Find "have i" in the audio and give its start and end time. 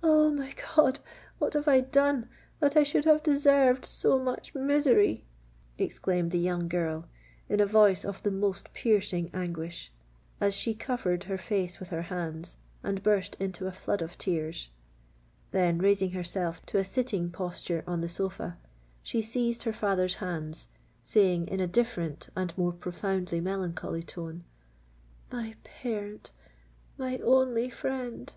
1.54-1.80